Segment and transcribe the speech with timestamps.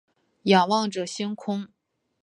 [0.45, 1.67] 仰望着星空